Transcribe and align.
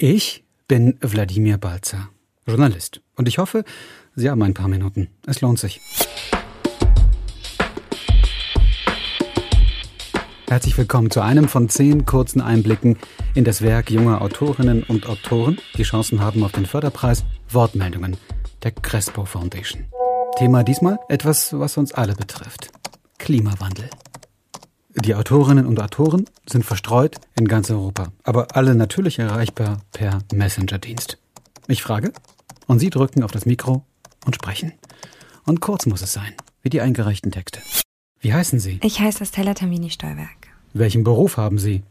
Ich 0.00 0.44
bin 0.68 0.96
Wladimir 1.00 1.58
Balzer, 1.58 2.10
Journalist. 2.46 3.00
Und 3.16 3.26
ich 3.26 3.38
hoffe, 3.38 3.64
Sie 4.14 4.30
haben 4.30 4.40
ein 4.44 4.54
paar 4.54 4.68
Minuten. 4.68 5.08
Es 5.26 5.40
lohnt 5.40 5.58
sich. 5.58 5.80
Herzlich 10.46 10.78
willkommen 10.78 11.10
zu 11.10 11.20
einem 11.20 11.48
von 11.48 11.68
zehn 11.68 12.06
kurzen 12.06 12.40
Einblicken 12.40 12.96
in 13.34 13.42
das 13.42 13.60
Werk 13.60 13.90
junger 13.90 14.22
Autorinnen 14.22 14.84
und 14.84 15.08
Autoren, 15.08 15.58
die 15.76 15.82
Chancen 15.82 16.20
haben 16.20 16.44
auf 16.44 16.52
den 16.52 16.66
Förderpreis 16.66 17.24
Wortmeldungen 17.50 18.16
der 18.62 18.70
Crespo 18.70 19.24
Foundation. 19.24 19.86
Thema 20.36 20.62
diesmal 20.62 21.00
etwas, 21.08 21.58
was 21.58 21.76
uns 21.76 21.90
alle 21.90 22.14
betrifft. 22.14 22.70
Klimawandel. 23.18 23.90
Die 25.04 25.14
Autorinnen 25.14 25.66
und 25.66 25.80
Autoren 25.80 26.24
sind 26.46 26.64
verstreut 26.64 27.16
in 27.36 27.46
ganz 27.46 27.70
Europa, 27.70 28.12
aber 28.24 28.56
alle 28.56 28.74
natürlich 28.74 29.20
erreichbar 29.20 29.80
per 29.92 30.20
Messenger-Dienst. 30.32 31.18
Ich 31.68 31.82
frage 31.82 32.12
und 32.66 32.80
Sie 32.80 32.90
drücken 32.90 33.22
auf 33.22 33.30
das 33.30 33.46
Mikro 33.46 33.84
und 34.26 34.34
sprechen. 34.34 34.72
Und 35.44 35.60
kurz 35.60 35.86
muss 35.86 36.02
es 36.02 36.12
sein, 36.12 36.34
wie 36.62 36.68
die 36.68 36.80
eingereichten 36.80 37.30
Texte. 37.30 37.60
Wie 38.20 38.34
heißen 38.34 38.58
Sie? 38.58 38.80
Ich 38.82 38.98
heiße 38.98 39.24
Stella 39.24 39.54
Tamini 39.54 39.90
Steuerwerk. 39.90 40.48
Welchen 40.74 41.04
Beruf 41.04 41.36
haben 41.36 41.58
Sie? 41.58 41.82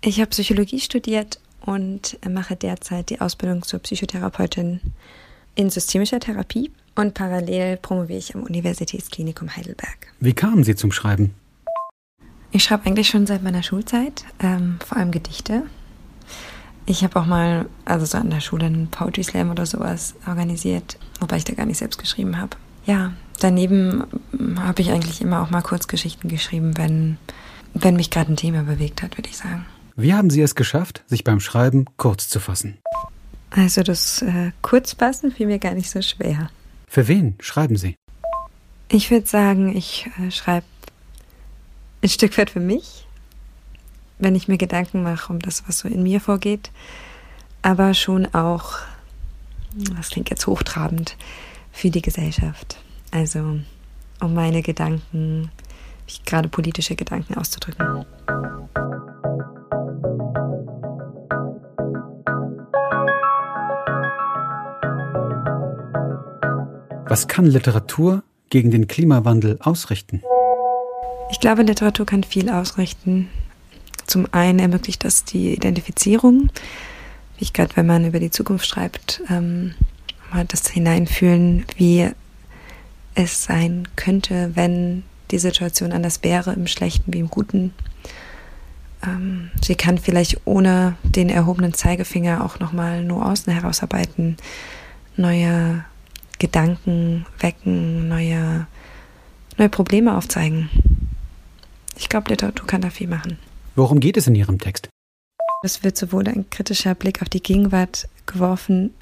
Ich 0.00 0.18
habe 0.18 0.30
Psychologie 0.30 0.80
studiert 0.80 1.40
und 1.66 2.18
mache 2.28 2.56
derzeit 2.56 3.10
die 3.10 3.20
Ausbildung 3.20 3.62
zur 3.62 3.80
Psychotherapeutin 3.80 4.80
in 5.56 5.68
systemischer 5.68 6.20
Therapie 6.20 6.70
und 6.94 7.12
parallel 7.12 7.76
promoviere 7.76 8.18
ich 8.18 8.34
am 8.34 8.44
Universitätsklinikum 8.44 9.54
Heidelberg. 9.54 10.08
Wie 10.20 10.32
kamen 10.32 10.64
Sie 10.64 10.74
zum 10.74 10.90
Schreiben? 10.90 11.34
Ich 12.52 12.64
schreibe 12.64 12.86
eigentlich 12.86 13.08
schon 13.08 13.26
seit 13.26 13.42
meiner 13.42 13.62
Schulzeit, 13.62 14.24
ähm, 14.40 14.78
vor 14.84 14.98
allem 14.98 15.12
Gedichte. 15.12 15.62
Ich 16.86 17.04
habe 17.04 17.20
auch 17.20 17.26
mal, 17.26 17.66
also 17.84 18.04
so 18.04 18.18
an 18.18 18.30
der 18.30 18.40
Schule 18.40 18.66
einen 18.66 18.88
Poetry 18.88 19.22
Slam 19.22 19.50
oder 19.50 19.66
sowas 19.66 20.14
organisiert, 20.26 20.98
wobei 21.20 21.36
ich 21.36 21.44
da 21.44 21.54
gar 21.54 21.66
nicht 21.66 21.78
selbst 21.78 21.98
geschrieben 21.98 22.38
habe. 22.38 22.56
Ja, 22.86 23.12
daneben 23.38 24.04
habe 24.58 24.82
ich 24.82 24.90
eigentlich 24.90 25.20
immer 25.20 25.42
auch 25.42 25.50
mal 25.50 25.62
Kurzgeschichten 25.62 26.28
geschrieben, 26.28 26.76
wenn, 26.76 27.18
wenn 27.74 27.94
mich 27.94 28.10
gerade 28.10 28.32
ein 28.32 28.36
Thema 28.36 28.64
bewegt 28.64 29.02
hat, 29.02 29.16
würde 29.16 29.28
ich 29.28 29.36
sagen. 29.36 29.64
Wie 29.94 30.14
haben 30.14 30.30
Sie 30.30 30.40
es 30.40 30.56
geschafft, 30.56 31.04
sich 31.06 31.22
beim 31.22 31.38
Schreiben 31.38 31.84
kurz 31.96 32.28
zu 32.28 32.40
fassen? 32.40 32.78
Also 33.50 33.82
das 33.82 34.22
äh, 34.22 34.52
Kurzfassen 34.62 35.30
fiel 35.30 35.46
mir 35.46 35.58
gar 35.58 35.74
nicht 35.74 35.90
so 35.90 36.02
schwer. 36.02 36.50
Für 36.88 37.06
wen 37.06 37.36
schreiben 37.40 37.76
Sie? 37.76 37.96
Ich 38.88 39.10
würde 39.10 39.26
sagen, 39.26 39.76
ich 39.76 40.08
äh, 40.20 40.30
schreibe 40.30 40.64
ein 42.02 42.08
Stück 42.08 42.36
weit 42.38 42.50
für 42.50 42.60
mich, 42.60 43.06
wenn 44.18 44.34
ich 44.34 44.48
mir 44.48 44.58
Gedanken 44.58 45.02
mache 45.02 45.32
um 45.32 45.38
das, 45.38 45.64
was 45.66 45.78
so 45.78 45.88
in 45.88 46.02
mir 46.02 46.20
vorgeht, 46.20 46.70
aber 47.62 47.94
schon 47.94 48.26
auch, 48.34 48.78
das 49.96 50.10
klingt 50.10 50.30
jetzt 50.30 50.46
hochtrabend, 50.46 51.16
für 51.72 51.90
die 51.90 52.02
Gesellschaft. 52.02 52.78
Also 53.10 53.60
um 54.20 54.34
meine 54.34 54.62
Gedanken, 54.62 55.50
gerade 56.26 56.48
politische 56.48 56.96
Gedanken 56.96 57.34
auszudrücken. 57.34 58.04
Was 67.08 67.26
kann 67.26 67.46
Literatur 67.46 68.22
gegen 68.50 68.70
den 68.70 68.86
Klimawandel 68.86 69.58
ausrichten? 69.60 70.22
Ich 71.30 71.38
glaube, 71.40 71.62
Literatur 71.62 72.06
kann 72.06 72.24
viel 72.24 72.50
ausrichten. 72.50 73.28
Zum 74.06 74.26
einen 74.32 74.58
ermöglicht 74.58 75.04
das 75.04 75.24
die 75.24 75.54
Identifizierung, 75.54 76.50
wie 77.38 77.44
ich 77.44 77.52
gerade, 77.52 77.76
wenn 77.76 77.86
man 77.86 78.04
über 78.04 78.18
die 78.18 78.30
Zukunft 78.30 78.66
schreibt, 78.66 79.22
ähm, 79.30 79.74
mal 80.32 80.44
das 80.44 80.68
Hineinfühlen, 80.68 81.64
wie 81.76 82.10
es 83.14 83.44
sein 83.44 83.86
könnte, 83.96 84.50
wenn 84.54 85.04
die 85.30 85.38
Situation 85.38 85.92
anders 85.92 86.22
wäre, 86.24 86.52
im 86.52 86.66
Schlechten 86.66 87.12
wie 87.14 87.20
im 87.20 87.30
Guten. 87.30 87.72
Ähm, 89.06 89.50
sie 89.62 89.76
kann 89.76 89.98
vielleicht 89.98 90.40
ohne 90.44 90.96
den 91.04 91.28
erhobenen 91.28 91.72
Zeigefinger 91.72 92.44
auch 92.44 92.58
nochmal 92.58 93.04
Nuancen 93.04 93.52
herausarbeiten, 93.52 94.36
neue 95.16 95.84
Gedanken 96.38 97.26
wecken, 97.38 98.08
neue, 98.08 98.66
neue 99.56 99.68
Probleme 99.68 100.16
aufzeigen. 100.16 100.68
Ich 102.00 102.08
glaube, 102.08 102.30
Literatur 102.30 102.66
kann 102.66 102.80
da 102.80 102.88
viel 102.88 103.08
machen. 103.08 103.38
Worum 103.76 104.00
geht 104.00 104.16
es 104.16 104.26
in 104.26 104.34
Ihrem 104.34 104.58
Text? 104.58 104.88
Es 105.62 105.84
wird 105.84 105.98
sowohl 105.98 106.26
ein 106.26 106.48
kritischer 106.48 106.94
Blick 106.94 107.20
auf 107.20 107.28
die 107.28 107.42
Gegenwart 107.42 108.08
geworfen, 108.24 108.94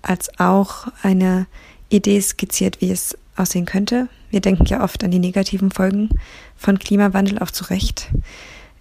als 0.00 0.30
auch 0.40 0.88
eine 1.02 1.46
Idee 1.90 2.18
skizziert, 2.22 2.80
wie 2.80 2.90
es 2.90 3.16
aussehen 3.36 3.66
könnte. 3.66 4.08
Wir 4.30 4.40
denken 4.40 4.64
ja 4.64 4.82
oft 4.82 5.04
an 5.04 5.10
die 5.10 5.18
negativen 5.18 5.70
Folgen 5.70 6.08
von 6.56 6.78
Klimawandel, 6.78 7.38
auch 7.38 7.50
zu 7.50 7.64
Recht. 7.64 8.08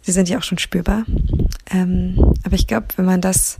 Sie 0.01 0.13
sind 0.13 0.29
ja 0.29 0.37
auch 0.37 0.43
schon 0.43 0.57
spürbar. 0.57 1.03
Ähm, 1.69 2.15
aber 2.43 2.55
ich 2.55 2.65
glaube, 2.65 2.87
wenn 2.95 3.05
man 3.05 3.19
das 3.19 3.59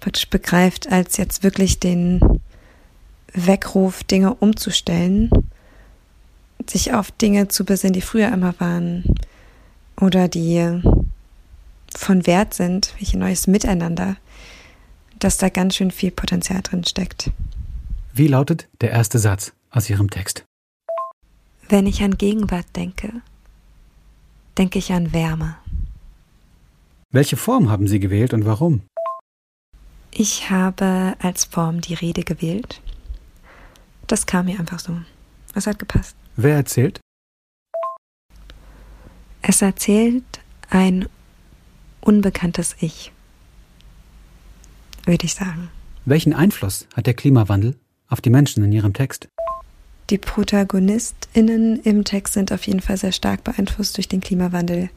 praktisch 0.00 0.28
begreift, 0.28 0.90
als 0.90 1.16
jetzt 1.16 1.44
wirklich 1.44 1.78
den 1.78 2.40
Weckruf, 3.32 4.02
Dinge 4.02 4.34
umzustellen, 4.34 5.30
sich 6.70 6.92
auf 6.92 7.10
Dinge 7.10 7.48
zu 7.48 7.64
besinnen, 7.64 7.94
die 7.94 8.00
früher 8.00 8.32
immer 8.32 8.54
waren 8.58 9.04
oder 10.00 10.28
die 10.28 10.82
von 11.94 12.26
Wert 12.26 12.54
sind, 12.54 12.94
welche 12.98 13.18
neues 13.18 13.46
Miteinander, 13.46 14.16
dass 15.18 15.38
da 15.38 15.48
ganz 15.48 15.76
schön 15.76 15.90
viel 15.90 16.10
Potenzial 16.10 16.62
drin 16.62 16.84
steckt. 16.84 17.30
Wie 18.12 18.28
lautet 18.28 18.68
der 18.80 18.90
erste 18.90 19.18
Satz 19.18 19.52
aus 19.70 19.88
Ihrem 19.90 20.10
Text? 20.10 20.44
Wenn 21.68 21.86
ich 21.86 22.02
an 22.02 22.16
Gegenwart 22.16 22.66
denke, 22.76 23.12
denke 24.56 24.78
ich 24.78 24.92
an 24.92 25.12
Wärme. 25.12 25.56
Welche 27.10 27.36
Form 27.36 27.70
haben 27.70 27.88
Sie 27.88 28.00
gewählt 28.00 28.34
und 28.34 28.44
warum? 28.44 28.82
Ich 30.10 30.50
habe 30.50 31.16
als 31.20 31.44
Form 31.44 31.80
die 31.80 31.94
Rede 31.94 32.22
gewählt. 32.22 32.80
Das 34.06 34.26
kam 34.26 34.46
mir 34.46 34.58
einfach 34.58 34.78
so. 34.78 34.96
Es 35.54 35.66
hat 35.66 35.78
gepasst. 35.78 36.16
Wer 36.40 36.54
erzählt? 36.54 37.00
Es 39.42 39.60
erzählt 39.60 40.22
ein 40.70 41.08
unbekanntes 42.00 42.76
Ich, 42.78 43.10
würde 45.04 45.26
ich 45.26 45.34
sagen. 45.34 45.68
Welchen 46.04 46.32
Einfluss 46.32 46.86
hat 46.94 47.08
der 47.08 47.14
Klimawandel 47.14 47.74
auf 48.08 48.20
die 48.20 48.30
Menschen 48.30 48.62
in 48.62 48.70
Ihrem 48.70 48.92
Text? 48.92 49.26
Die 50.10 50.18
ProtagonistInnen 50.18 51.80
im 51.80 52.04
Text 52.04 52.34
sind 52.34 52.52
auf 52.52 52.68
jeden 52.68 52.82
Fall 52.82 52.98
sehr 52.98 53.10
stark 53.10 53.42
beeinflusst 53.42 53.96
durch 53.96 54.06
den 54.06 54.20
Klimawandel. 54.20 54.90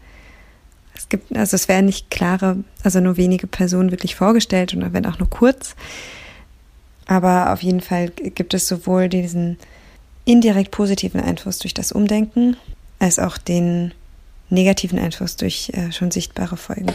Es 0.93 1.09
gibt, 1.09 1.35
also 1.35 1.55
es 1.55 1.67
werden 1.67 1.87
nicht 1.87 2.11
klare, 2.11 2.63
also 2.83 2.99
nur 2.99 3.17
wenige 3.17 3.47
Personen 3.47 3.89
wirklich 3.89 4.13
vorgestellt 4.13 4.75
und 4.75 4.93
wenn 4.93 5.07
auch 5.07 5.17
nur 5.17 5.31
kurz. 5.31 5.75
Aber 7.07 7.51
auf 7.51 7.63
jeden 7.63 7.81
Fall 7.81 8.09
gibt 8.09 8.53
es 8.53 8.67
sowohl 8.67 9.09
diesen 9.09 9.57
indirekt 10.25 10.71
positiven 10.71 11.21
Einfluss 11.21 11.59
durch 11.59 11.73
das 11.73 11.91
Umdenken 11.91 12.57
als 12.99 13.19
auch 13.19 13.37
den 13.37 13.93
negativen 14.49 14.99
Einfluss 14.99 15.35
durch 15.35 15.71
äh, 15.73 15.91
schon 15.91 16.11
sichtbare 16.11 16.57
Folgen. 16.57 16.91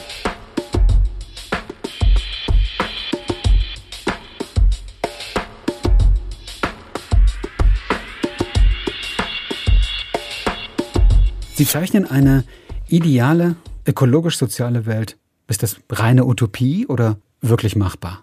Sie 11.55 11.65
zeichnen 11.65 12.05
eine 12.05 12.45
ideale, 12.87 13.57
ökologisch-soziale 13.87 14.85
Welt. 14.85 15.17
Ist 15.49 15.63
das 15.63 15.77
reine 15.91 16.27
Utopie 16.27 16.87
oder 16.87 17.17
wirklich 17.41 17.77
machbar? 17.77 18.23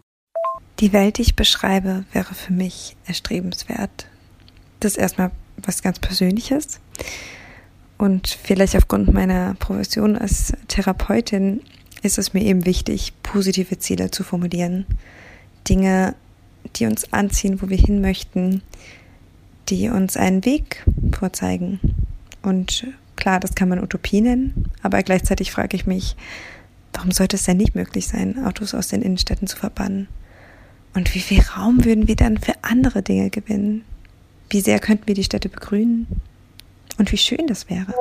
Die 0.79 0.93
Welt, 0.93 1.17
die 1.17 1.23
ich 1.23 1.35
beschreibe, 1.35 2.05
wäre 2.11 2.35
für 2.35 2.53
mich 2.53 2.95
erstrebenswert 3.05 4.07
das 4.83 4.93
ist 4.93 4.97
erstmal 4.97 5.31
was 5.57 5.81
ganz 5.81 5.99
Persönliches. 5.99 6.79
Und 7.97 8.27
vielleicht 8.27 8.75
aufgrund 8.75 9.13
meiner 9.13 9.55
Profession 9.55 10.17
als 10.17 10.53
Therapeutin 10.67 11.61
ist 12.01 12.17
es 12.17 12.33
mir 12.33 12.43
eben 12.43 12.65
wichtig, 12.65 13.13
positive 13.23 13.79
Ziele 13.79 14.11
zu 14.11 14.23
formulieren. 14.23 14.85
Dinge, 15.69 16.15
die 16.75 16.85
uns 16.85 17.13
anziehen, 17.13 17.61
wo 17.61 17.69
wir 17.69 17.77
hin 17.77 18.01
möchten, 18.01 18.61
die 19.69 19.89
uns 19.89 20.17
einen 20.17 20.43
Weg 20.43 20.83
vorzeigen. 21.17 21.79
Und 22.41 22.87
klar, 23.15 23.39
das 23.39 23.55
kann 23.55 23.69
man 23.69 23.81
Utopie 23.81 24.19
nennen, 24.19 24.69
aber 24.81 25.01
gleichzeitig 25.03 25.51
frage 25.51 25.77
ich 25.77 25.85
mich, 25.85 26.17
warum 26.91 27.11
sollte 27.11 27.37
es 27.37 27.43
denn 27.43 27.57
nicht 27.57 27.75
möglich 27.75 28.07
sein, 28.07 28.43
Autos 28.45 28.73
aus 28.73 28.89
den 28.89 29.01
Innenstädten 29.01 29.47
zu 29.47 29.55
verbannen? 29.55 30.07
Und 30.93 31.15
wie 31.15 31.21
viel 31.21 31.41
Raum 31.41 31.85
würden 31.85 32.07
wir 32.07 32.15
dann 32.15 32.37
für 32.37 32.53
andere 32.61 33.01
Dinge 33.01 33.29
gewinnen? 33.29 33.85
Wie 34.53 34.61
sehr 34.61 34.77
könnten 34.77 35.07
wir 35.07 35.15
die 35.15 35.23
Städte 35.23 35.49
begrünen? 35.49 36.05
Und 36.99 37.11
wie 37.11 37.17
schön 37.17 37.47
das 37.47 37.71
wäre. 37.71 37.91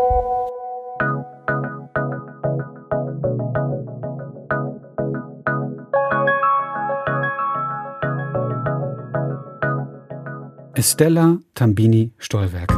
Estella 10.75 11.39
Tambini 11.55 12.13
Stollwerk. 12.19 12.71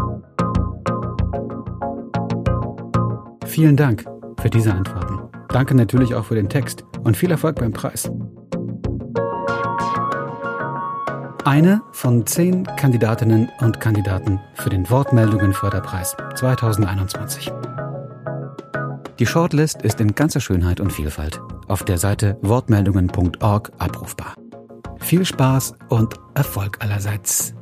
Vielen 3.44 3.76
Dank 3.76 4.04
für 4.40 4.50
diese 4.50 4.72
Antworten. 4.72 5.18
Danke 5.48 5.74
natürlich 5.74 6.14
auch 6.14 6.26
für 6.26 6.36
den 6.36 6.48
Text 6.48 6.84
und 7.02 7.16
viel 7.16 7.32
Erfolg 7.32 7.56
beim 7.56 7.72
Preis. 7.72 8.08
Eine 11.44 11.82
von 11.92 12.26
zehn 12.26 12.64
Kandidatinnen 12.64 13.50
und 13.60 13.78
Kandidaten 13.78 14.40
für 14.54 14.70
den 14.70 14.88
Wortmeldungen-Förderpreis 14.88 16.16
2021. 16.36 17.52
Die 19.18 19.26
Shortlist 19.26 19.82
ist 19.82 20.00
in 20.00 20.14
ganzer 20.14 20.40
Schönheit 20.40 20.80
und 20.80 20.90
Vielfalt 20.90 21.42
auf 21.68 21.84
der 21.84 21.98
Seite 21.98 22.38
wortmeldungen.org 22.40 23.72
abrufbar. 23.76 24.34
Viel 25.00 25.26
Spaß 25.26 25.74
und 25.90 26.14
Erfolg 26.34 26.78
allerseits. 26.82 27.54